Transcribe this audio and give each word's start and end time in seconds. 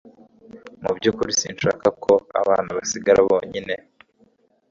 Mu 0.83 0.91
byukuri 0.97 1.31
sinshaka 1.39 1.87
ko 2.03 2.13
abana 2.41 2.69
basigara 2.77 3.19
bonyine 3.29 3.73